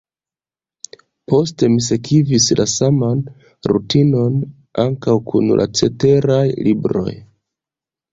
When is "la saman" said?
2.59-3.21